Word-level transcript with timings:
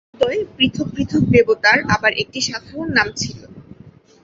এই 0.03 0.07
সমুদয় 0.11 0.41
পৃথক 0.55 0.87
পৃথক 0.95 1.23
দেবতার 1.33 1.79
আবার 1.95 2.11
একটি 2.23 2.39
সাধারণ 2.47 2.87
নাম 2.97 3.07
ছিল। 3.17 3.39